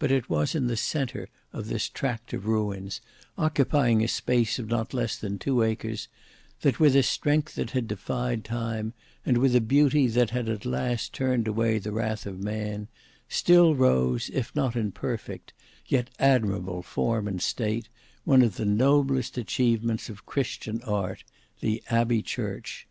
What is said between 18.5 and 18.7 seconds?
the